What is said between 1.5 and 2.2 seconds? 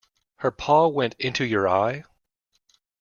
eye?